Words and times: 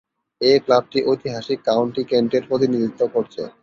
এ 0.41 0.51
ক্লাবটি 0.65 0.99
ঐতিহাসিক 1.07 1.59
কাউন্টি 1.67 2.01
কেন্টের 2.11 2.43
প্রতিনিধিত্ব 2.49 3.01
করছে। 3.13 3.41